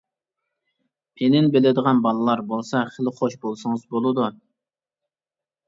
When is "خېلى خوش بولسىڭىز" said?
2.97-3.87